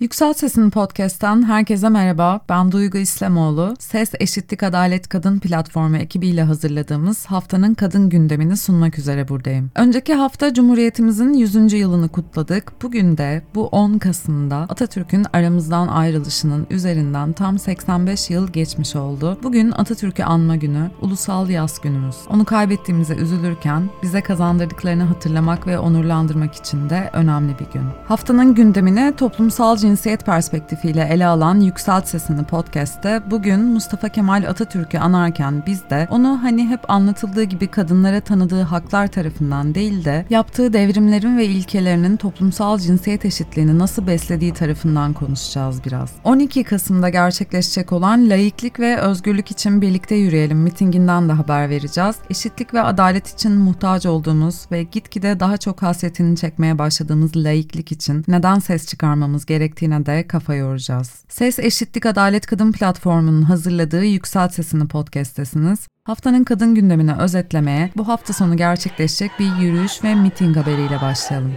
Yüksel 0.00 0.32
Ses'in 0.32 0.70
podcast'ten 0.70 1.42
herkese 1.42 1.88
merhaba. 1.88 2.40
Ben 2.48 2.72
Duygu 2.72 2.98
İslamoğlu. 2.98 3.74
Ses 3.78 4.12
Eşitlik 4.20 4.62
Adalet 4.62 5.08
Kadın 5.08 5.38
platformu 5.38 5.96
ekibiyle 5.96 6.42
hazırladığımız 6.42 7.26
haftanın 7.26 7.74
kadın 7.74 8.08
gündemini 8.08 8.56
sunmak 8.56 8.98
üzere 8.98 9.28
buradayım. 9.28 9.70
Önceki 9.74 10.14
hafta 10.14 10.54
Cumhuriyetimizin 10.54 11.34
100. 11.34 11.72
yılını 11.72 12.08
kutladık. 12.08 12.72
Bugün 12.82 13.16
de 13.18 13.42
bu 13.54 13.66
10 13.66 13.98
Kasım'da 13.98 14.56
Atatürk'ün 14.56 15.26
aramızdan 15.32 15.88
ayrılışının 15.88 16.66
üzerinden 16.70 17.32
tam 17.32 17.58
85 17.58 18.30
yıl 18.30 18.48
geçmiş 18.48 18.96
oldu. 18.96 19.38
Bugün 19.42 19.70
Atatürk'ü 19.70 20.22
anma 20.22 20.56
günü, 20.56 20.90
ulusal 21.00 21.50
yaz 21.50 21.80
günümüz. 21.80 22.16
Onu 22.28 22.44
kaybettiğimize 22.44 23.14
üzülürken 23.14 23.90
bize 24.02 24.20
kazandırdıklarını 24.20 25.02
hatırlamak 25.02 25.66
ve 25.66 25.78
onurlandırmak 25.78 26.54
için 26.54 26.90
de 26.90 27.10
önemli 27.12 27.52
bir 27.58 27.72
gün. 27.72 27.84
Haftanın 28.08 28.54
gündemine 28.54 29.16
toplumsal 29.16 29.89
cinsiyet 29.90 30.26
perspektifiyle 30.26 31.08
ele 31.10 31.26
alan 31.26 31.60
Yükselt 31.60 32.08
Sesini 32.08 32.44
podcast'te 32.44 33.22
bugün 33.30 33.60
Mustafa 33.60 34.08
Kemal 34.08 34.44
Atatürk'ü 34.48 34.98
anarken 34.98 35.62
biz 35.66 35.90
de 35.90 36.08
onu 36.10 36.38
hani 36.42 36.68
hep 36.68 36.90
anlatıldığı 36.90 37.42
gibi 37.42 37.66
kadınlara 37.66 38.20
tanıdığı 38.20 38.62
haklar 38.62 39.06
tarafından 39.06 39.74
değil 39.74 40.04
de 40.04 40.26
yaptığı 40.30 40.72
devrimlerin 40.72 41.38
ve 41.38 41.46
ilkelerinin 41.46 42.16
toplumsal 42.16 42.78
cinsiyet 42.78 43.24
eşitliğini 43.24 43.78
nasıl 43.78 44.06
beslediği 44.06 44.52
tarafından 44.52 45.12
konuşacağız 45.12 45.84
biraz. 45.84 46.10
12 46.24 46.64
Kasım'da 46.64 47.08
gerçekleşecek 47.08 47.92
olan 47.92 48.30
laiklik 48.30 48.80
ve 48.80 48.96
özgürlük 48.96 49.50
için 49.50 49.82
birlikte 49.82 50.14
yürüyelim 50.14 50.58
mitinginden 50.58 51.28
de 51.28 51.32
haber 51.32 51.70
vereceğiz. 51.70 52.16
Eşitlik 52.30 52.74
ve 52.74 52.82
adalet 52.82 53.28
için 53.28 53.52
muhtaç 53.52 54.06
olduğumuz 54.06 54.66
ve 54.72 54.82
gitgide 54.82 55.40
daha 55.40 55.56
çok 55.56 55.82
hasretini 55.82 56.36
çekmeye 56.36 56.78
başladığımız 56.78 57.36
laiklik 57.36 57.92
için 57.92 58.24
neden 58.28 58.58
ses 58.58 58.86
çıkarmamız 58.86 59.46
gerektiğini 59.46 59.79
gerektiğine 59.80 60.06
de 60.06 60.26
kafa 60.26 60.54
yoracağız. 60.54 61.24
Ses 61.28 61.58
Eşitlik 61.58 62.06
Adalet 62.06 62.46
Kadın 62.46 62.72
Platformu'nun 62.72 63.42
hazırladığı 63.42 64.04
Yükselt 64.04 64.54
Sesini 64.54 64.88
podcast'tesiniz. 64.88 65.88
Haftanın 66.04 66.44
kadın 66.44 66.74
gündemini 66.74 67.14
özetlemeye 67.14 67.90
bu 67.96 68.08
hafta 68.08 68.32
sonu 68.32 68.56
gerçekleşecek 68.56 69.30
bir 69.38 69.56
yürüyüş 69.56 70.04
ve 70.04 70.14
miting 70.14 70.56
haberiyle 70.56 71.00
başlayalım. 71.00 71.52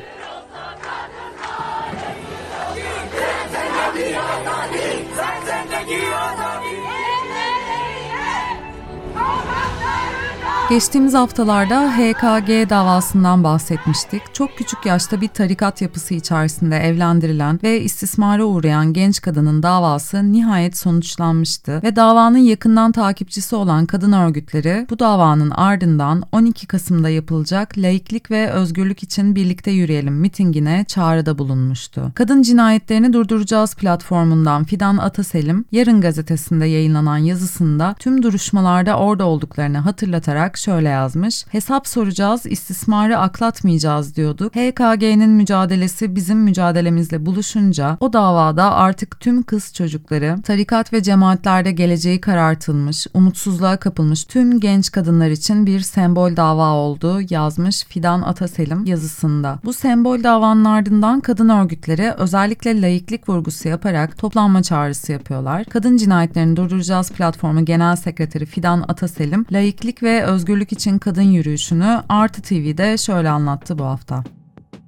Geçtiğimiz 10.73 11.13
haftalarda 11.13 11.91
HKG 11.91 12.69
davasından 12.69 13.43
bahsetmiştik. 13.43 14.21
Çok 14.33 14.57
küçük 14.57 14.85
yaşta 14.85 15.21
bir 15.21 15.27
tarikat 15.27 15.81
yapısı 15.81 16.13
içerisinde 16.13 16.77
evlendirilen 16.77 17.59
ve 17.63 17.81
istismara 17.81 18.45
uğrayan 18.45 18.93
genç 18.93 19.21
kadının 19.21 19.63
davası 19.63 20.31
nihayet 20.31 20.77
sonuçlanmıştı 20.77 21.83
ve 21.83 21.95
davanın 21.95 22.37
yakından 22.37 22.91
takipçisi 22.91 23.55
olan 23.55 23.85
kadın 23.85 24.11
örgütleri 24.11 24.87
bu 24.89 24.99
davanın 24.99 25.49
ardından 25.49 26.23
12 26.31 26.67
Kasım'da 26.67 27.09
yapılacak 27.09 27.77
laiklik 27.77 28.31
ve 28.31 28.51
özgürlük 28.51 29.03
için 29.03 29.35
birlikte 29.35 29.71
yürüyelim 29.71 30.15
mitingine 30.15 30.85
çağrıda 30.87 31.37
bulunmuştu. 31.37 32.11
Kadın 32.15 32.41
cinayetlerini 32.41 33.13
durduracağız 33.13 33.75
platformundan 33.75 34.63
Fidan 34.63 34.97
Ataselim 34.97 35.65
Yarın 35.71 36.01
gazetesinde 36.01 36.65
yayınlanan 36.65 37.17
yazısında 37.17 37.95
tüm 37.99 38.23
duruşmalarda 38.23 38.97
orada 38.97 39.25
olduklarını 39.25 39.77
hatırlatarak 39.77 40.62
şöyle 40.63 40.89
yazmış. 40.89 41.45
Hesap 41.49 41.87
soracağız, 41.87 42.45
istismarı 42.45 43.17
aklatmayacağız 43.17 44.15
diyorduk. 44.15 44.55
HKG'nin 44.55 45.29
mücadelesi 45.29 46.15
bizim 46.15 46.39
mücadelemizle 46.39 47.25
buluşunca 47.25 47.97
o 47.99 48.13
davada 48.13 48.71
artık 48.73 49.19
tüm 49.19 49.43
kız 49.43 49.73
çocukları, 49.73 50.41
tarikat 50.43 50.93
ve 50.93 51.03
cemaatlerde 51.03 51.71
geleceği 51.71 52.21
karartılmış, 52.21 53.07
umutsuzluğa 53.13 53.77
kapılmış 53.77 54.23
tüm 54.23 54.59
genç 54.59 54.91
kadınlar 54.91 55.29
için 55.29 55.65
bir 55.65 55.79
sembol 55.79 56.35
dava 56.35 56.71
oldu 56.71 57.19
yazmış 57.29 57.83
Fidan 57.83 58.21
Ataselim 58.21 58.85
yazısında. 58.85 59.59
Bu 59.65 59.73
sembol 59.73 60.23
davanın 60.23 60.65
ardından 60.65 61.19
kadın 61.19 61.49
örgütleri 61.49 62.11
özellikle 62.17 62.81
laiklik 62.81 63.29
vurgusu 63.29 63.67
yaparak 63.69 64.17
toplanma 64.17 64.63
çağrısı 64.63 65.11
yapıyorlar. 65.11 65.63
Kadın 65.63 65.97
cinayetlerini 65.97 66.55
durduracağız 66.55 67.11
platformu 67.11 67.65
genel 67.65 67.95
sekreteri 67.95 68.45
Fidan 68.45 68.85
Ataselim, 68.87 69.45
laiklik 69.51 70.03
ve 70.03 70.23
özgürlük 70.23 70.52
özgürlük 70.53 70.71
için 70.71 70.99
kadın 70.99 71.21
yürüyüşünü 71.21 72.01
Artı 72.09 72.41
TV'de 72.41 72.97
şöyle 72.97 73.29
anlattı 73.29 73.79
bu 73.79 73.83
hafta. 73.85 74.23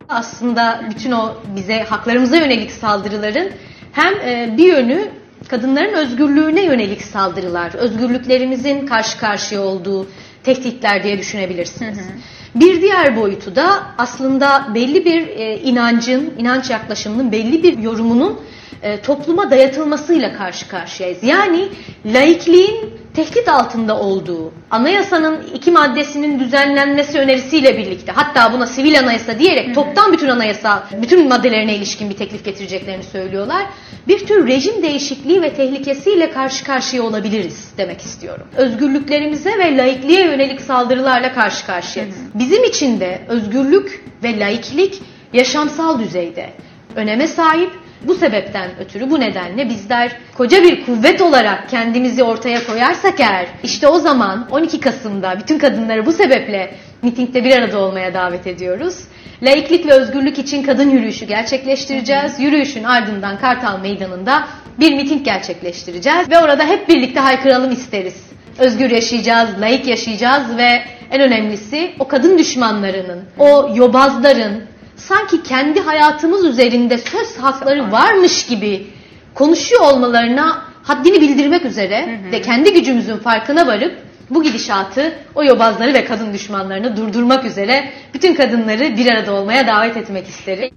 Aslında 0.10 0.82
bütün 0.90 1.12
o 1.12 1.34
bize 1.56 1.84
haklarımıza 1.84 2.36
yönelik 2.36 2.72
saldırıların 2.72 3.52
hem 3.92 4.14
e, 4.14 4.58
bir 4.58 4.68
yönü 4.68 5.12
kadınların 5.48 5.94
özgürlüğüne 5.94 6.64
yönelik 6.66 7.02
saldırılar, 7.02 7.74
özgürlüklerimizin 7.74 8.86
karşı 8.86 9.18
karşıya 9.18 9.62
olduğu 9.62 10.08
tehditler 10.44 11.04
diye 11.04 11.18
düşünebilirsiniz. 11.18 11.98
Hı 11.98 12.02
hı. 12.02 12.62
Bir 12.62 12.82
diğer 12.82 13.16
boyutu 13.16 13.56
da 13.56 13.84
aslında 13.98 14.68
belli 14.76 15.06
bir 15.06 15.28
e, 15.28 15.60
inancın, 15.60 16.34
inanç 16.38 16.70
yaklaşımının 16.70 17.32
belli 17.32 17.64
bir 17.64 17.78
yorumunun 17.78 18.40
e, 18.84 19.02
topluma 19.02 19.52
dayatılmasıyla 19.52 20.34
karşı 20.34 20.68
karşıyayız. 20.68 21.24
Yani 21.24 21.70
laikliğin 22.06 23.06
tehdit 23.16 23.50
altında 23.50 24.00
olduğu, 24.00 24.54
anayasanın 24.72 25.44
iki 25.54 25.72
maddesinin 25.72 26.40
düzenlenmesi 26.40 27.20
önerisiyle 27.20 27.78
birlikte 27.78 28.12
hatta 28.12 28.54
buna 28.54 28.68
sivil 28.68 29.00
anayasa 29.00 29.40
diyerek 29.40 29.76
toptan 29.76 30.14
bütün 30.14 30.28
anayasa, 30.28 30.88
bütün 31.02 31.30
maddelerine 31.30 31.76
ilişkin 31.76 32.10
bir 32.10 32.16
teklif 32.16 32.46
getireceklerini 32.46 33.04
söylüyorlar. 33.04 33.66
Bir 34.08 34.26
tür 34.26 34.48
rejim 34.48 34.84
değişikliği 34.84 35.42
ve 35.42 35.54
tehlikesiyle 35.54 36.32
karşı 36.32 36.66
karşıya 36.66 37.04
olabiliriz 37.04 37.74
demek 37.78 38.02
istiyorum. 38.02 38.48
Özgürlüklerimize 38.58 39.60
ve 39.60 39.78
laikliğe 39.78 40.26
yönelik 40.26 40.62
saldırılarla 40.62 41.34
karşı 41.34 41.66
karşıyayız. 41.66 42.16
Bizim 42.34 42.64
için 42.64 43.00
de 43.00 43.22
özgürlük 43.28 44.06
ve 44.24 44.40
laiklik 44.40 45.02
yaşamsal 45.34 46.00
düzeyde 46.00 46.50
öneme 46.96 47.28
sahip 47.28 47.72
bu 48.08 48.16
sebepten 48.16 48.70
ötürü 48.80 49.10
bu 49.10 49.20
nedenle 49.20 49.70
bizler 49.70 50.12
koca 50.38 50.64
bir 50.64 50.86
kuvvet 50.86 51.22
olarak 51.22 51.70
kendimizi 51.70 52.24
ortaya 52.24 52.66
koyarsak 52.68 53.20
eğer 53.20 53.48
işte 53.64 53.88
o 53.88 54.00
zaman 54.00 54.48
12 54.52 54.80
Kasım'da 54.80 55.40
bütün 55.40 55.60
kadınları 55.60 56.06
bu 56.06 56.12
sebeple 56.12 56.76
mitingde 57.02 57.44
bir 57.44 57.58
arada 57.58 57.80
olmaya 57.80 58.14
davet 58.14 58.48
ediyoruz. 58.48 58.96
Laiklik 59.42 59.86
ve 59.86 59.94
özgürlük 59.94 60.40
için 60.40 60.64
kadın 60.64 60.90
yürüyüşü 60.90 61.26
gerçekleştireceğiz. 61.26 62.40
Yürüyüşün 62.40 62.84
ardından 62.84 63.40
Kartal 63.40 63.80
Meydanı'nda 63.80 64.48
bir 64.80 64.94
miting 64.94 65.26
gerçekleştireceğiz 65.26 66.30
ve 66.30 66.40
orada 66.40 66.64
hep 66.64 66.90
birlikte 66.90 67.20
haykıralım 67.20 67.72
isteriz. 67.72 68.26
Özgür 68.60 68.90
yaşayacağız, 68.90 69.50
laik 69.62 69.88
yaşayacağız 69.88 70.58
ve 70.58 70.82
en 71.12 71.22
önemlisi 71.22 71.92
o 72.00 72.08
kadın 72.08 72.38
düşmanlarının, 72.38 73.24
o 73.40 73.70
yobazların, 73.76 74.64
sanki 74.96 75.44
kendi 75.44 75.80
hayatımız 75.80 76.46
üzerinde 76.46 76.98
söz 76.98 77.38
hakları 77.38 77.92
varmış 77.92 78.46
gibi 78.46 78.88
konuşuyor 79.34 79.82
olmalarına 79.82 80.62
haddini 80.84 81.22
bildirmek 81.22 81.66
üzere 81.66 82.02
hı 82.02 82.28
hı. 82.28 82.32
ve 82.32 82.42
kendi 82.42 82.74
gücümüzün 82.74 83.18
farkına 83.18 83.68
varıp 83.68 84.06
bu 84.30 84.44
gidişatı, 84.44 85.14
o 85.36 85.44
yobazları 85.44 85.94
ve 85.94 86.06
kadın 86.06 86.34
düşmanlarını 86.34 86.98
durdurmak 86.98 87.46
üzere 87.46 87.92
bütün 88.14 88.36
kadınları 88.36 88.98
bir 88.98 89.12
arada 89.12 89.34
olmaya 89.34 89.68
davet 89.68 89.98
etmek 89.98 90.28
isterim. 90.28 90.70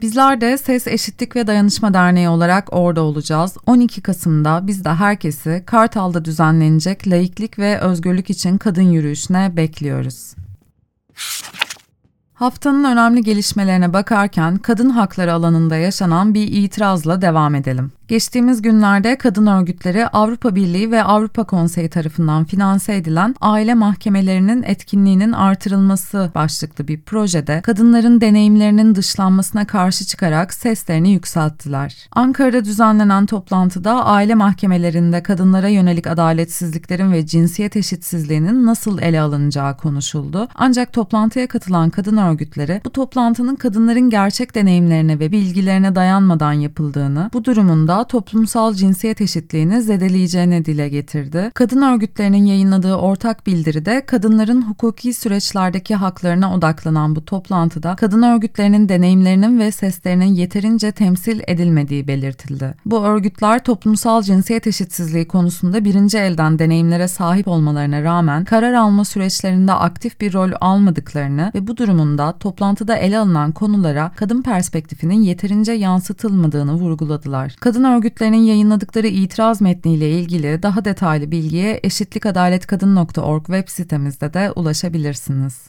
Bizler 0.00 0.40
de 0.40 0.58
Ses 0.58 0.86
Eşitlik 0.86 1.36
ve 1.36 1.46
Dayanışma 1.46 1.94
Derneği 1.94 2.28
olarak 2.28 2.68
orada 2.72 3.02
olacağız. 3.02 3.56
12 3.66 4.02
Kasım'da 4.02 4.66
biz 4.66 4.84
de 4.84 4.90
herkesi 4.90 5.62
Kartal'da 5.66 6.24
düzenlenecek 6.24 7.08
laiklik 7.08 7.58
ve 7.58 7.80
özgürlük 7.80 8.30
için 8.30 8.58
kadın 8.58 8.82
yürüyüşüne 8.82 9.56
bekliyoruz. 9.56 10.34
Haftanın 12.38 12.84
önemli 12.84 13.22
gelişmelerine 13.22 13.92
bakarken 13.92 14.58
kadın 14.58 14.90
hakları 14.90 15.32
alanında 15.32 15.76
yaşanan 15.76 16.34
bir 16.34 16.48
itirazla 16.52 17.22
devam 17.22 17.54
edelim. 17.54 17.92
Geçtiğimiz 18.08 18.62
günlerde 18.62 19.18
kadın 19.18 19.46
örgütleri 19.46 20.06
Avrupa 20.06 20.54
Birliği 20.54 20.90
ve 20.90 21.02
Avrupa 21.02 21.44
Konseyi 21.44 21.88
tarafından 21.88 22.44
finanse 22.44 22.96
edilen 22.96 23.34
aile 23.40 23.74
mahkemelerinin 23.74 24.62
etkinliğinin 24.62 25.32
artırılması 25.32 26.30
başlıklı 26.34 26.88
bir 26.88 27.00
projede 27.00 27.60
kadınların 27.60 28.20
deneyimlerinin 28.20 28.94
dışlanmasına 28.94 29.66
karşı 29.66 30.04
çıkarak 30.04 30.54
seslerini 30.54 31.12
yükselttiler. 31.12 32.08
Ankara'da 32.12 32.64
düzenlenen 32.64 33.26
toplantıda 33.26 34.04
aile 34.04 34.34
mahkemelerinde 34.34 35.22
kadınlara 35.22 35.68
yönelik 35.68 36.06
adaletsizliklerin 36.06 37.12
ve 37.12 37.26
cinsiyet 37.26 37.76
eşitsizliğinin 37.76 38.66
nasıl 38.66 38.98
ele 38.98 39.20
alınacağı 39.20 39.76
konuşuldu. 39.76 40.48
Ancak 40.54 40.92
toplantıya 40.92 41.46
katılan 41.46 41.90
kadın 41.90 42.16
örgütleri 42.16 42.80
bu 42.84 42.90
toplantının 42.90 43.56
kadınların 43.56 44.10
gerçek 44.10 44.54
deneyimlerine 44.54 45.18
ve 45.18 45.32
bilgilerine 45.32 45.94
dayanmadan 45.94 46.52
yapıldığını, 46.52 47.30
bu 47.32 47.44
durumunda 47.44 47.97
toplumsal 48.04 48.74
cinsiyet 48.74 49.20
eşitliğini 49.20 49.82
zedeleyeceğini 49.82 50.64
dile 50.64 50.88
getirdi. 50.88 51.50
Kadın 51.54 51.82
örgütlerinin 51.82 52.46
yayınladığı 52.46 52.94
ortak 52.94 53.46
bildiride 53.46 54.06
kadınların 54.06 54.62
hukuki 54.62 55.12
süreçlerdeki 55.12 55.94
haklarına 55.94 56.54
odaklanan 56.54 57.16
bu 57.16 57.24
toplantıda 57.24 57.96
kadın 57.96 58.22
örgütlerinin 58.22 58.88
deneyimlerinin 58.88 59.58
ve 59.58 59.72
seslerinin 59.72 60.34
yeterince 60.34 60.92
temsil 60.92 61.40
edilmediği 61.46 62.08
belirtildi. 62.08 62.74
Bu 62.86 63.04
örgütler 63.04 63.64
toplumsal 63.64 64.22
cinsiyet 64.22 64.66
eşitsizliği 64.66 65.28
konusunda 65.28 65.84
birinci 65.84 66.18
elden 66.18 66.58
deneyimlere 66.58 67.08
sahip 67.08 67.48
olmalarına 67.48 68.02
rağmen 68.02 68.44
karar 68.44 68.72
alma 68.72 69.04
süreçlerinde 69.04 69.72
aktif 69.72 70.20
bir 70.20 70.32
rol 70.32 70.50
almadıklarını 70.60 71.52
ve 71.54 71.66
bu 71.66 71.76
durumunda 71.76 72.38
toplantıda 72.38 72.96
ele 72.96 73.18
alınan 73.18 73.52
konulara 73.52 74.12
kadın 74.16 74.42
perspektifinin 74.42 75.22
yeterince 75.22 75.72
yansıtılmadığını 75.72 76.72
vurguladılar. 76.72 77.56
Kadın 77.60 77.84
örgütlerinin 77.96 78.42
yayınladıkları 78.42 79.06
itiraz 79.06 79.60
metniyle 79.60 80.10
ilgili 80.10 80.62
daha 80.62 80.84
detaylı 80.84 81.30
bilgiye 81.30 81.80
eşitlikadaletkadın.org 81.82 83.46
web 83.46 83.68
sitemizde 83.68 84.34
de 84.34 84.52
ulaşabilirsiniz. 84.52 85.66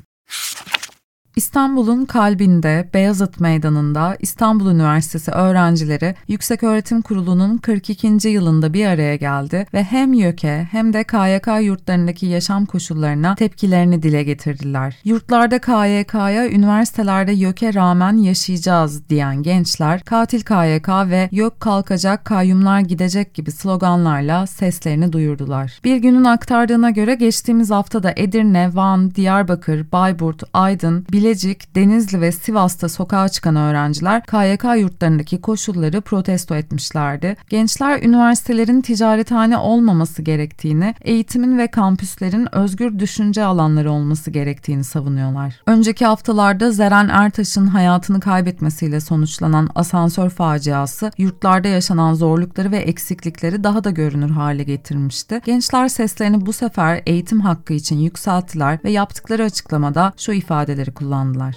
İstanbul'un 1.40 2.06
kalbinde 2.06 2.90
Beyazıt 2.94 3.40
Meydanı'nda 3.40 4.18
İstanbul 4.20 4.72
Üniversitesi 4.72 5.32
öğrencileri 5.32 6.16
Yükseköğretim 6.28 7.02
Kurulu'nun 7.02 7.58
42. 7.58 8.30
yılında 8.30 8.74
bir 8.74 8.86
araya 8.86 9.16
geldi 9.16 9.66
ve 9.74 9.84
hem 9.84 10.14
YÖK'e 10.14 10.68
hem 10.72 10.94
de 10.94 11.04
KYK 11.04 11.48
yurtlarındaki 11.62 12.26
yaşam 12.26 12.66
koşullarına 12.66 13.36
tepkilerini 13.36 14.04
dile 14.04 14.24
getirdiler. 14.24 14.98
Yurtlarda 15.04 15.60
KYK'ya, 15.60 16.50
üniversitelerde 16.50 17.32
YÖK'e 17.32 17.74
rağmen 17.74 18.18
yaşayacağız 18.18 19.10
diyen 19.10 19.44
gençler, 19.44 20.02
katil 20.02 20.42
KYK 20.42 20.90
ve 20.90 21.30
YÖK 21.32 21.60
kalkacak, 21.60 22.26
kayyumlar 22.26 22.80
gidecek 22.80 23.34
gibi 23.34 23.52
sloganlarla 23.52 24.48
seslerini 24.48 25.14
duyurdular. 25.14 25.80
Bir 25.84 25.98
günün 25.98 26.24
aktardığına 26.24 26.90
göre 26.90 27.16
geçtiğimiz 27.16 27.72
haftada 27.72 28.14
Edirne, 28.16 28.70
Van, 28.74 29.16
Diyarbakır, 29.16 29.92
Bayburt, 29.92 30.44
Aydın, 30.54 31.06
Bilecik 31.12 31.29
Bilecik, 31.30 31.76
Denizli 31.76 32.22
ve 32.22 32.32
Sivas'ta 32.32 32.90
sokağa 32.90 33.30
çıkan 33.30 33.56
öğrenciler 33.56 34.24
KYK 34.26 34.64
yurtlarındaki 34.78 35.42
koşulları 35.42 36.02
protesto 36.02 36.56
etmişlerdi. 36.56 37.36
Gençler 37.50 38.04
üniversitelerin 38.04 38.82
ticarethane 38.82 39.58
olmaması 39.58 40.22
gerektiğini, 40.22 40.96
eğitimin 41.02 41.58
ve 41.58 41.68
kampüslerin 41.68 42.56
özgür 42.56 43.00
düşünce 43.00 43.44
alanları 43.44 43.92
olması 43.92 44.32
gerektiğini 44.32 44.84
savunuyorlar. 44.84 45.62
Önceki 45.68 46.06
haftalarda 46.06 46.72
Zeren 46.72 47.10
Ertaş'ın 47.10 47.68
hayatını 47.68 48.20
kaybetmesiyle 48.20 49.00
sonuçlanan 49.00 49.70
asansör 49.76 50.30
faciası 50.30 51.12
yurtlarda 51.18 51.68
yaşanan 51.68 52.14
zorlukları 52.14 52.72
ve 52.72 52.78
eksiklikleri 52.78 53.64
daha 53.64 53.84
da 53.84 53.90
görünür 53.90 54.30
hale 54.30 54.64
getirmişti. 54.64 55.42
Gençler 55.46 55.88
seslerini 55.88 56.46
bu 56.46 56.54
sefer 56.54 57.02
eğitim 57.06 57.42
hakkı 57.42 57.74
için 57.74 58.00
yükselttiler 58.00 58.80
ve 58.84 58.92
yaptıkları 58.92 59.44
açıklamada 59.44 60.14
şu 60.18 60.32
ifadeleri 60.32 60.92
kullandılar 60.92 61.19
kullandılar. 61.20 61.56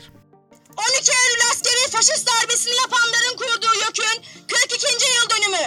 12 0.77 1.13
Eylül 1.13 1.43
askeri 1.51 1.91
faşist 1.91 2.27
darbesini 2.27 2.75
yapanların 2.77 3.37
kurduğu 3.37 3.75
YÖK'ün 3.85 4.23
42. 4.49 4.87
yıl 4.87 5.31
dönümü. 5.31 5.65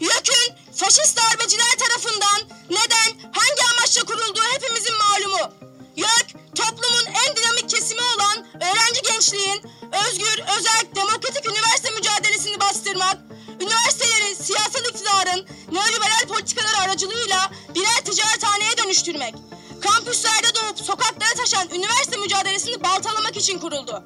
YÖK'ün 0.00 0.54
faşist 0.74 1.16
darbeciler 1.16 1.74
tarafından 1.78 2.40
neden, 2.70 3.30
hangi 3.32 3.62
amaçla 3.72 4.02
kurulduğu 4.04 4.44
hepimizin 4.54 4.94
malumu. 4.98 5.52
YÖK, 5.96 6.28
toplumun 6.54 7.06
en 7.06 7.36
dinamik 7.36 7.70
kesimi 7.70 8.00
olan 8.02 8.46
öğrenci 8.54 9.02
gençliğin 9.02 9.62
özgür, 10.04 10.38
özel, 10.58 10.82
demokratik 10.94 11.46
üniversite 11.46 11.90
mücadelesini 11.90 12.60
bastırmak, 12.60 13.16
üniversiteleri 13.60 14.34
siyasal 14.34 14.84
iktidarın 14.90 15.46
neoliberal 15.72 16.24
politikalar 16.28 16.74
aracılığıyla 16.84 17.50
birer 17.74 18.00
ticarethaneye 18.04 18.57
dönüştürmek, 18.88 19.34
kampüslerde 19.80 20.54
doğup 20.54 20.78
sokaklara 20.78 21.34
taşan 21.36 21.68
üniversite 21.68 22.16
mücadelesini 22.16 22.82
baltalamak 22.82 23.36
için 23.36 23.58
kuruldu. 23.58 24.04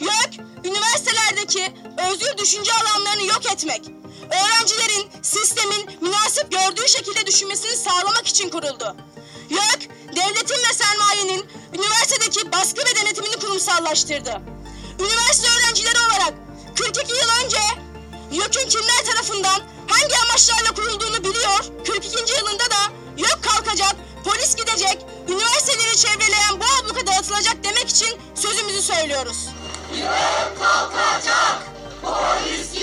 YÖK, 0.00 0.46
üniversitelerdeki 0.64 1.74
özgür 2.10 2.38
düşünce 2.38 2.72
alanlarını 2.72 3.22
yok 3.22 3.52
etmek, 3.52 3.82
öğrencilerin 4.30 5.10
sistemin 5.22 5.90
münasip 6.00 6.52
gördüğü 6.52 6.88
şekilde 6.88 7.26
düşünmesini 7.26 7.76
sağlamak 7.76 8.26
için 8.26 8.50
kuruldu. 8.50 8.96
YÖK, 9.50 9.90
devletin 10.16 10.68
ve 10.68 10.74
sermayenin 10.74 11.46
üniversitedeki 11.74 12.52
baskı 12.52 12.80
ve 12.80 12.96
denetimini 12.96 13.36
kurumsallaştırdı. 13.36 14.40
Üniversite 15.00 15.48
öğrencileri 15.48 15.98
olarak 15.98 16.34
42 16.78 17.12
yıl 17.12 17.44
önce 17.44 17.60
YÖK'ün 18.32 18.68
kimler 18.68 19.04
tarafından 19.04 19.60
hangi 19.86 20.16
amaçlarla 20.24 20.74
kurulduğunu 20.74 21.24
biliyor, 21.24 21.64
42. 21.86 22.32
yılında 22.38 22.70
da 22.70 22.92
YÖK 23.16 23.42
kalkacak, 23.42 23.96
polis 24.26 24.56
gidecek, 24.56 24.98
üniversiteleri 25.28 25.96
çevreleyen 25.96 26.60
bu 26.60 26.64
abluka 26.82 27.06
dağıtılacak 27.06 27.56
demek 27.64 27.88
için 27.88 28.18
sözümüzü 28.34 28.82
söylüyoruz. 28.82 29.48
Yürek 29.94 30.58
kalkacak, 30.58 31.62
polis 32.02 32.75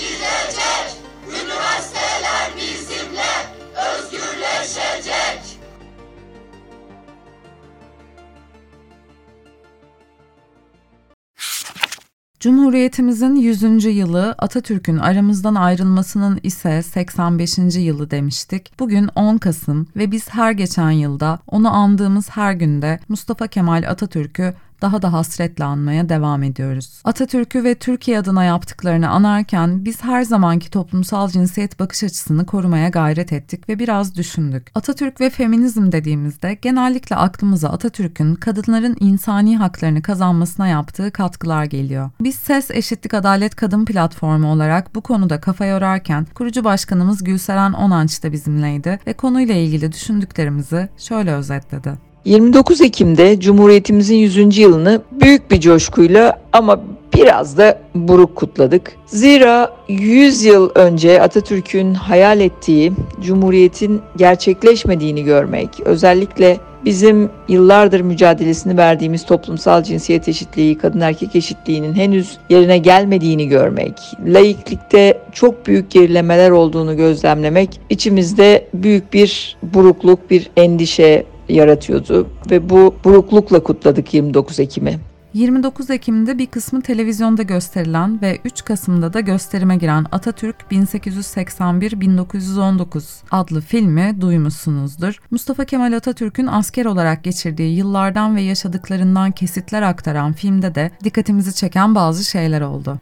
Cumhuriyetimizin 12.44 13.36
100. 13.36 13.84
yılı 13.84 14.34
Atatürk'ün 14.38 14.98
aramızdan 14.98 15.54
ayrılmasının 15.54 16.40
ise 16.42 16.82
85. 16.82 17.58
yılı 17.58 18.10
demiştik. 18.10 18.78
Bugün 18.78 19.10
10 19.14 19.38
Kasım 19.38 19.86
ve 19.96 20.10
biz 20.10 20.28
her 20.28 20.52
geçen 20.52 20.90
yılda 20.90 21.38
onu 21.46 21.74
andığımız 21.74 22.30
her 22.30 22.52
günde 22.52 23.00
Mustafa 23.08 23.46
Kemal 23.46 23.84
Atatürk'ü 23.88 24.54
daha 24.82 25.02
da 25.02 25.12
hasretle 25.12 25.64
anmaya 25.64 26.08
devam 26.08 26.42
ediyoruz. 26.42 27.00
Atatürk'ü 27.04 27.64
ve 27.64 27.74
Türkiye 27.74 28.18
adına 28.18 28.44
yaptıklarını 28.44 29.08
anarken 29.08 29.84
biz 29.84 30.04
her 30.04 30.22
zamanki 30.22 30.70
toplumsal 30.70 31.28
cinsiyet 31.28 31.80
bakış 31.80 32.04
açısını 32.04 32.46
korumaya 32.46 32.88
gayret 32.88 33.32
ettik 33.32 33.68
ve 33.68 33.78
biraz 33.78 34.16
düşündük. 34.16 34.70
Atatürk 34.74 35.20
ve 35.20 35.30
feminizm 35.30 35.92
dediğimizde 35.92 36.54
genellikle 36.54 37.16
aklımıza 37.16 37.68
Atatürk'ün 37.68 38.34
kadınların 38.34 38.96
insani 39.00 39.56
haklarını 39.56 40.02
kazanmasına 40.02 40.66
yaptığı 40.68 41.10
katkılar 41.10 41.64
geliyor. 41.64 42.10
Biz 42.20 42.34
Ses 42.34 42.70
Eşitlik 42.70 43.14
Adalet 43.14 43.56
Kadın 43.56 43.84
Platformu 43.84 44.52
olarak 44.52 44.94
bu 44.94 45.00
konuda 45.00 45.40
kafa 45.40 45.66
yorarken 45.66 46.26
kurucu 46.34 46.64
başkanımız 46.64 47.24
Gülseren 47.24 47.72
Onanç 47.72 48.22
da 48.22 48.32
bizimleydi 48.32 48.98
ve 49.06 49.12
konuyla 49.12 49.54
ilgili 49.54 49.92
düşündüklerimizi 49.92 50.88
şöyle 50.98 51.34
özetledi. 51.34 52.13
29 52.24 52.80
Ekim'de 52.80 53.40
Cumhuriyetimizin 53.40 54.16
100. 54.16 54.58
yılını 54.58 55.02
büyük 55.12 55.50
bir 55.50 55.60
coşkuyla 55.60 56.40
ama 56.52 56.80
biraz 57.16 57.58
da 57.58 57.78
buruk 57.94 58.36
kutladık. 58.36 58.92
Zira 59.06 59.70
100 59.88 60.44
yıl 60.44 60.70
önce 60.74 61.22
Atatürk'ün 61.22 61.94
hayal 61.94 62.40
ettiği 62.40 62.92
Cumhuriyet'in 63.20 64.00
gerçekleşmediğini 64.16 65.24
görmek, 65.24 65.68
özellikle 65.84 66.58
bizim 66.84 67.30
yıllardır 67.48 68.00
mücadelesini 68.00 68.76
verdiğimiz 68.76 69.26
toplumsal 69.26 69.82
cinsiyet 69.82 70.28
eşitliği, 70.28 70.78
kadın 70.78 71.00
erkek 71.00 71.36
eşitliğinin 71.36 71.94
henüz 71.94 72.38
yerine 72.50 72.78
gelmediğini 72.78 73.48
görmek, 73.48 74.00
laiklikte 74.26 75.18
çok 75.32 75.66
büyük 75.66 75.90
gerilemeler 75.90 76.50
olduğunu 76.50 76.96
gözlemlemek 76.96 77.80
içimizde 77.90 78.68
büyük 78.74 79.12
bir 79.12 79.56
burukluk, 79.62 80.30
bir 80.30 80.50
endişe, 80.56 81.24
yaratıyordu 81.48 82.28
ve 82.50 82.70
bu 82.70 82.94
buruklukla 83.04 83.62
kutladık 83.62 84.14
29 84.14 84.60
Ekim'i. 84.60 84.98
29 85.34 85.90
Ekim'de 85.90 86.38
bir 86.38 86.46
kısmı 86.46 86.82
televizyonda 86.82 87.42
gösterilen 87.42 88.22
ve 88.22 88.38
3 88.44 88.64
Kasım'da 88.64 89.12
da 89.12 89.20
gösterime 89.20 89.76
giren 89.76 90.06
Atatürk 90.12 90.56
1881-1919 90.70 93.02
adlı 93.30 93.60
filmi 93.60 94.16
duymuşsunuzdur. 94.20 95.20
Mustafa 95.30 95.64
Kemal 95.64 95.92
Atatürk'ün 95.92 96.46
asker 96.46 96.84
olarak 96.84 97.24
geçirdiği 97.24 97.76
yıllardan 97.76 98.36
ve 98.36 98.42
yaşadıklarından 98.42 99.30
kesitler 99.30 99.82
aktaran 99.82 100.32
filmde 100.32 100.74
de 100.74 100.90
dikkatimizi 101.04 101.54
çeken 101.54 101.94
bazı 101.94 102.24
şeyler 102.24 102.60
oldu. 102.60 102.98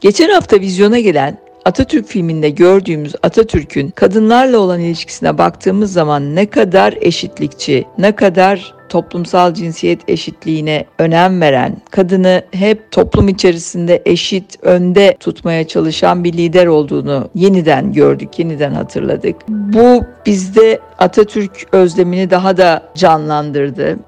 Geçen 0.00 0.28
hafta 0.28 0.60
vizyona 0.60 1.00
gelen 1.00 1.38
Atatürk 1.64 2.06
filminde 2.06 2.50
gördüğümüz 2.50 3.14
Atatürk'ün 3.22 3.90
kadınlarla 3.90 4.58
olan 4.58 4.80
ilişkisine 4.80 5.38
baktığımız 5.38 5.92
zaman 5.92 6.34
ne 6.34 6.46
kadar 6.46 6.94
eşitlikçi, 7.00 7.84
ne 7.98 8.16
kadar 8.16 8.74
toplumsal 8.88 9.54
cinsiyet 9.54 10.08
eşitliğine 10.08 10.84
önem 10.98 11.40
veren, 11.40 11.76
kadını 11.90 12.42
hep 12.52 12.90
toplum 12.90 13.28
içerisinde 13.28 14.02
eşit, 14.06 14.58
önde 14.62 15.16
tutmaya 15.20 15.66
çalışan 15.68 16.24
bir 16.24 16.32
lider 16.32 16.66
olduğunu 16.66 17.28
yeniden 17.34 17.92
gördük, 17.92 18.38
yeniden 18.38 18.72
hatırladık. 18.72 19.36
Bu 19.48 20.04
bizde 20.26 20.78
Atatürk 20.98 21.66
özlemini 21.72 22.30
daha 22.30 22.56
da 22.56 22.82
canlandırdı. 22.94 23.98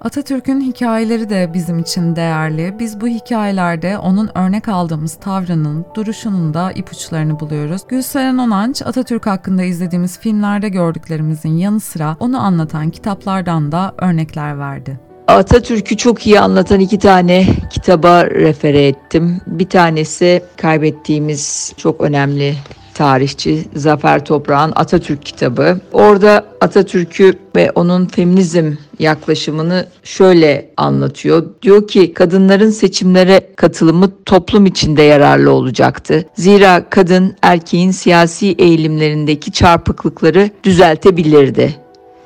Atatürk'ün 0.00 0.60
hikayeleri 0.60 1.30
de 1.30 1.50
bizim 1.54 1.78
için 1.78 2.16
değerli. 2.16 2.78
Biz 2.78 3.00
bu 3.00 3.06
hikayelerde 3.06 3.98
onun 3.98 4.30
örnek 4.34 4.68
aldığımız 4.68 5.14
tavrının, 5.14 5.86
duruşunun 5.94 6.54
da 6.54 6.72
ipuçlarını 6.72 7.40
buluyoruz. 7.40 7.82
Gülseren 7.88 8.38
Onanç, 8.38 8.82
Atatürk 8.82 9.26
hakkında 9.26 9.62
izlediğimiz 9.62 10.18
filmlerde 10.18 10.68
gördüklerimizin 10.68 11.56
yanı 11.56 11.80
sıra 11.80 12.16
onu 12.20 12.40
anlatan 12.40 12.90
kitaplardan 12.90 13.72
da 13.72 13.94
örnekler 13.98 14.58
verdi. 14.58 15.00
Atatürk'ü 15.26 15.96
çok 15.96 16.26
iyi 16.26 16.40
anlatan 16.40 16.80
iki 16.80 16.98
tane 16.98 17.46
kitaba 17.70 18.24
refere 18.24 18.86
ettim. 18.86 19.40
Bir 19.46 19.68
tanesi 19.68 20.42
kaybettiğimiz 20.56 21.72
çok 21.76 22.00
önemli 22.00 22.54
tarihçi 23.00 23.64
Zafer 23.76 24.24
Toprağ'ın 24.24 24.72
Atatürk 24.76 25.24
kitabı. 25.24 25.80
Orada 25.92 26.44
Atatürk'ü 26.60 27.34
ve 27.56 27.70
onun 27.70 28.06
feminizm 28.06 28.72
yaklaşımını 28.98 29.86
şöyle 30.02 30.70
anlatıyor. 30.76 31.46
Diyor 31.62 31.88
ki 31.88 32.14
kadınların 32.14 32.70
seçimlere 32.70 33.40
katılımı 33.56 34.10
toplum 34.26 34.66
içinde 34.66 35.02
yararlı 35.02 35.50
olacaktı. 35.50 36.24
Zira 36.34 36.90
kadın 36.90 37.36
erkeğin 37.42 37.90
siyasi 37.90 38.52
eğilimlerindeki 38.52 39.52
çarpıklıkları 39.52 40.50
düzeltebilirdi. 40.64 41.76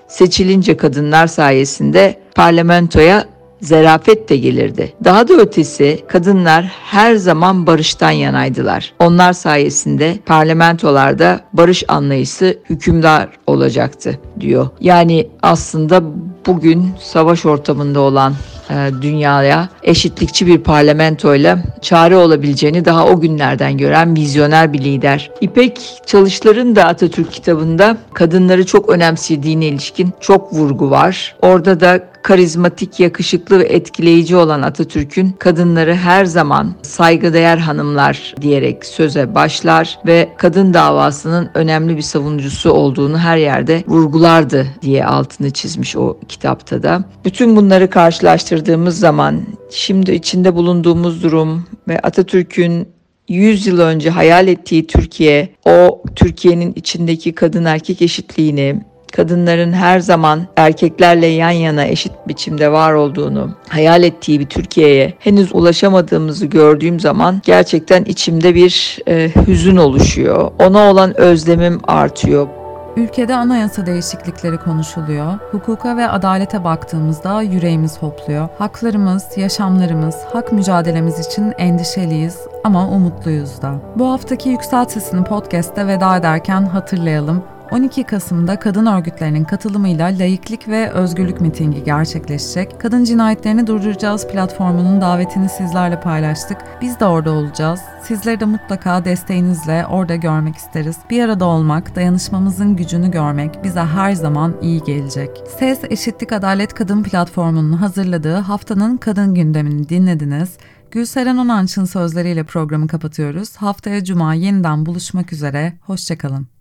Seçilince 0.09 0.77
kadınlar 0.77 1.27
sayesinde 1.27 2.19
parlamentoya 2.35 3.25
zerafet 3.61 4.29
de 4.29 4.37
gelirdi. 4.37 4.93
Daha 5.05 5.29
da 5.29 5.35
ötesi 5.35 6.01
kadınlar 6.09 6.65
her 6.85 7.15
zaman 7.15 7.67
barıştan 7.67 8.11
yanaydılar. 8.11 8.93
Onlar 8.99 9.33
sayesinde 9.33 10.19
parlamentolarda 10.27 11.41
barış 11.53 11.85
anlayışı 11.89 12.59
hükümdar 12.71 13.29
olacaktı 13.47 14.19
diyor. 14.41 14.69
Yani 14.81 15.29
aslında 15.43 16.03
bugün 16.47 16.91
savaş 17.01 17.47
ortamında 17.47 18.01
olan 18.01 18.35
e, 18.71 18.91
dünyaya 19.03 19.69
eşitlikçi 19.85 20.47
bir 20.47 20.59
parlamentoyla 20.59 21.59
çare 21.83 22.17
olabileceğini 22.17 22.85
daha 22.85 23.07
o 23.07 23.21
günlerden 23.21 23.79
gören 23.79 24.17
vizyoner 24.17 24.73
bir 24.73 24.79
lider. 24.79 25.31
İpek 25.41 25.81
Çalışlar'ın 26.07 26.77
da 26.77 26.85
Atatürk 26.85 27.33
kitabında 27.33 27.97
kadınları 28.15 28.67
çok 28.67 28.89
önemsediğine 28.89 29.67
ilişkin 29.67 30.13
çok 30.21 30.53
vurgu 30.53 30.91
var. 30.91 31.37
Orada 31.43 31.81
da 31.81 32.15
karizmatik, 32.25 33.01
yakışıklı 33.01 33.59
ve 33.59 33.65
etkileyici 33.65 34.37
olan 34.37 34.63
Atatürk'ün 34.63 35.31
kadınları 35.39 35.95
her 35.95 36.25
zaman 36.25 36.75
saygıdeğer 36.83 37.59
hanımlar 37.59 38.35
diyerek 38.41 38.87
söze 38.87 39.35
başlar 39.35 39.99
ve 40.07 40.29
kadın 40.37 40.75
davasının 40.75 41.51
önemli 41.55 41.97
bir 41.97 42.03
savunucusu 42.03 42.71
olduğunu 42.71 43.19
her 43.19 43.37
yerde 43.37 43.85
vurgulardı 43.87 44.67
diye 44.83 45.07
altını 45.07 45.51
çizmiş 45.51 45.97
o 45.97 46.19
kitapta 46.29 46.83
da. 46.83 47.05
Bütün 47.25 47.57
bunları 47.57 47.91
karşılaştırdığımız 47.91 48.99
zaman 48.99 49.43
şimdi 49.75 50.13
içinde 50.13 50.55
bulunduğumuz 50.55 51.23
durum 51.23 51.65
ve 51.89 51.99
Atatürk'ün 51.99 52.89
100 53.29 53.67
yıl 53.67 53.81
önce 53.81 54.11
hayal 54.11 54.49
ettiği 54.49 54.87
Türkiye, 54.87 55.49
o 55.67 56.03
Türkiye'nin 56.17 56.73
içindeki 56.77 57.33
kadın 57.33 57.65
erkek 57.65 58.03
eşitliğini, 58.03 58.81
kadınların 59.13 59.73
her 59.73 60.01
zaman 60.01 60.47
erkeklerle 60.57 61.27
yan 61.27 61.51
yana 61.51 61.87
eşit 61.87 62.13
biçimde 62.29 62.73
var 62.73 62.93
olduğunu 62.93 63.55
hayal 63.69 64.03
ettiği 64.03 64.41
bir 64.41 64.47
Türkiye'ye 64.47 65.15
henüz 65.19 65.55
ulaşamadığımızı 65.55 66.47
gördüğüm 66.47 67.01
zaman 67.01 67.43
gerçekten 67.45 68.05
içimde 68.05 68.55
bir 68.55 68.99
e, 69.09 69.31
hüzün 69.47 69.77
oluşuyor. 69.77 70.51
Ona 70.59 70.91
olan 70.91 71.21
özlemim 71.21 71.81
artıyor. 71.85 72.49
Ülkede 72.97 73.35
anayasa 73.35 73.87
değişiklikleri 73.87 74.59
konuşuluyor. 74.59 75.39
Hukuka 75.51 75.97
ve 75.97 76.09
adalete 76.09 76.65
baktığımızda 76.65 77.43
yüreğimiz 77.43 77.99
hopluyor. 77.99 78.49
Haklarımız, 78.59 79.25
yaşamlarımız, 79.37 80.17
hak 80.33 80.53
mücadelemiz 80.53 81.27
için 81.27 81.53
endişeliyiz 81.59 82.39
ama 82.65 82.89
umutluyuz 82.89 83.63
da. 83.63 83.75
Bu 83.97 84.11
haftaki 84.11 84.49
Yükselt 84.49 84.91
Sesini 84.91 85.25
podcast'te 85.25 85.87
veda 85.87 86.17
ederken 86.17 86.63
hatırlayalım. 86.63 87.54
12 87.71 88.05
Kasım'da 88.05 88.59
kadın 88.59 88.87
örgütlerinin 88.87 89.45
katılımıyla 89.45 90.07
layıklık 90.07 90.69
ve 90.69 90.91
özgürlük 90.91 91.41
mitingi 91.41 91.85
gerçekleşecek. 91.85 92.81
Kadın 92.81 93.05
cinayetlerini 93.05 93.67
durduracağız 93.67 94.29
platformunun 94.29 95.01
davetini 95.01 95.49
sizlerle 95.49 96.01
paylaştık. 96.01 96.59
Biz 96.81 97.01
de 97.01 97.05
orada 97.05 97.33
olacağız. 97.33 97.81
Sizleri 98.03 98.41
de 98.41 98.45
mutlaka 98.45 99.05
desteğinizle 99.05 99.87
orada 99.87 100.17
görmek 100.17 100.57
isteriz. 100.57 100.97
Bir 101.11 101.23
arada 101.23 101.45
olmak, 101.45 101.97
dayanışmamızın 101.97 102.77
gücünü 102.77 103.11
görmek 103.11 103.65
bize 103.65 103.81
her 103.81 104.13
zaman 104.13 104.55
iyi 104.63 104.83
gelecek. 104.83 105.31
Ses 105.59 105.81
Eşitlik 105.91 106.33
Adalet 106.33 106.75
Kadın 106.75 107.03
platformunun 107.03 107.73
hazırladığı 107.73 108.37
haftanın 108.37 108.97
kadın 108.97 109.35
gündemini 109.35 109.89
dinlediniz. 109.89 110.57
Gülseren 110.91 111.37
Onanç'ın 111.37 111.85
sözleriyle 111.85 112.45
programı 112.45 112.89
kapatıyoruz. 112.89 113.57
Haftaya 113.57 114.05
Cuma 114.05 114.35
yeniden 114.35 114.87
buluşmak 114.87 115.33
üzere. 115.33 115.73
Hoşçakalın. 115.81 116.54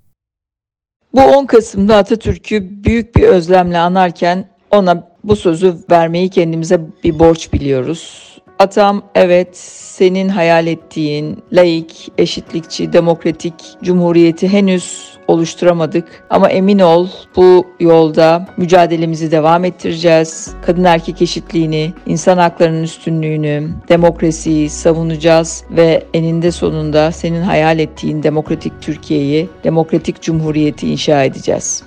Bu 1.14 1.22
10 1.22 1.46
Kasım'da 1.46 1.98
Atatürk'ü 1.98 2.84
büyük 2.84 3.16
bir 3.16 3.24
özlemle 3.24 3.78
anarken 3.78 4.46
ona 4.72 5.12
bu 5.24 5.36
sözü 5.36 5.76
vermeyi 5.92 6.30
kendimize 6.30 6.82
bir 7.04 7.20
borç 7.20 7.54
biliyoruz. 7.54 8.34
Atam 8.60 9.04
evet 9.16 9.58
senin 9.58 10.30
hayal 10.30 10.68
ettiğin 10.68 11.44
laik, 11.52 12.12
eşitlikçi, 12.18 12.94
demokratik 12.94 13.54
cumhuriyeti 13.84 14.48
henüz 14.48 15.13
oluşturamadık 15.28 16.24
ama 16.30 16.50
emin 16.50 16.80
ol 16.80 17.08
bu 17.36 17.68
yolda 17.80 18.48
mücadelemizi 18.58 19.32
devam 19.32 19.66
ettireceğiz. 19.66 20.54
Kadın 20.66 20.84
erkek 20.84 21.22
eşitliğini, 21.22 21.94
insan 22.06 22.38
haklarının 22.38 22.84
üstünlüğünü, 22.84 23.70
demokrasiyi 23.90 24.70
savunacağız 24.70 25.64
ve 25.72 26.04
eninde 26.14 26.52
sonunda 26.52 27.12
senin 27.12 27.42
hayal 27.42 27.80
ettiğin 27.80 28.24
demokratik 28.24 28.74
Türkiye'yi, 28.82 29.50
demokratik 29.64 30.22
cumhuriyeti 30.22 30.92
inşa 30.92 31.24
edeceğiz. 31.24 31.84